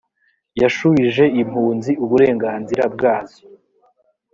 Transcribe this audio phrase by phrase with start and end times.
[0.61, 3.39] yashubije impunzi uburenganzira bwazo